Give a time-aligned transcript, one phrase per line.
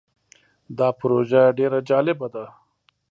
[0.77, 2.45] دا پروژه ډیر جالبه ده.